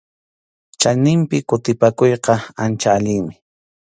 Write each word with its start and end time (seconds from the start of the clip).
Chaninpi 0.81 1.37
kutipakuyqa 1.47 2.33
ancha 2.63 2.89
allinmi. 2.97 3.33